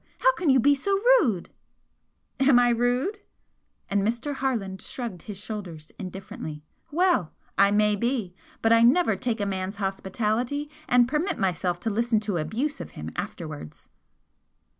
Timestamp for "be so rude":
0.59-1.51